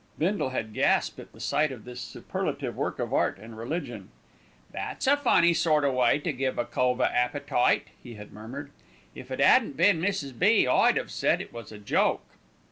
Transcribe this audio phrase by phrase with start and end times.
[0.17, 4.09] Bindle had gasped at the sight of this superlative work of art and religion.
[4.71, 8.71] "That's a funny sort o' way to give a cove a appetite," he had murmured.
[9.13, 10.39] "If it 'adn't been Mrs.
[10.39, 12.25] B., I'd 'ave said it was a joke."